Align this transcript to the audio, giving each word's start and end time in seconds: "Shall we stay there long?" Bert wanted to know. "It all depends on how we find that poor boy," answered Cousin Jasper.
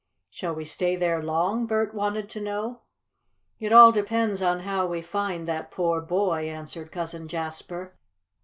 "Shall 0.31 0.55
we 0.55 0.65
stay 0.65 0.95
there 0.95 1.21
long?" 1.21 1.67
Bert 1.67 1.93
wanted 1.93 2.27
to 2.31 2.41
know. 2.41 2.81
"It 3.59 3.71
all 3.71 3.91
depends 3.91 4.41
on 4.41 4.61
how 4.61 4.87
we 4.87 5.03
find 5.03 5.47
that 5.47 5.69
poor 5.69 6.01
boy," 6.01 6.49
answered 6.49 6.91
Cousin 6.91 7.27
Jasper. 7.27 7.93